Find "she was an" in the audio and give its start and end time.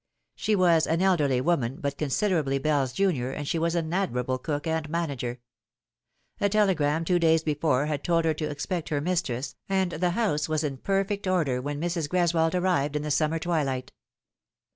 0.33-0.99, 3.47-3.93